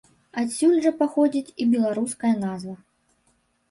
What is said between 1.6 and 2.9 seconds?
і беларуская назва.